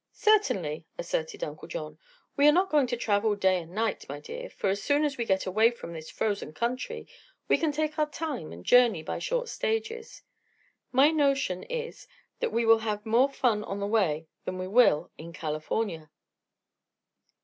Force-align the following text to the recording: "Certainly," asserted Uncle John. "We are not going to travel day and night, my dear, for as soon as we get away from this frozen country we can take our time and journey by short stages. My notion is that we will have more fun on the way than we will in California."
"Certainly," 0.13 0.87
asserted 0.97 1.43
Uncle 1.43 1.67
John. 1.67 1.99
"We 2.35 2.47
are 2.47 2.51
not 2.51 2.71
going 2.71 2.87
to 2.87 2.97
travel 2.97 3.35
day 3.35 3.61
and 3.61 3.71
night, 3.71 4.09
my 4.09 4.19
dear, 4.19 4.49
for 4.49 4.71
as 4.71 4.81
soon 4.81 5.05
as 5.05 5.15
we 5.15 5.25
get 5.25 5.45
away 5.45 5.69
from 5.69 5.93
this 5.93 6.09
frozen 6.09 6.53
country 6.53 7.07
we 7.47 7.59
can 7.59 7.71
take 7.71 7.99
our 7.99 8.09
time 8.09 8.51
and 8.51 8.65
journey 8.65 9.03
by 9.03 9.19
short 9.19 9.47
stages. 9.47 10.23
My 10.91 11.11
notion 11.11 11.61
is 11.61 12.07
that 12.39 12.51
we 12.51 12.65
will 12.65 12.79
have 12.79 13.05
more 13.05 13.29
fun 13.29 13.63
on 13.63 13.79
the 13.79 13.85
way 13.85 14.25
than 14.43 14.57
we 14.57 14.67
will 14.67 15.11
in 15.19 15.33
California." 15.33 16.09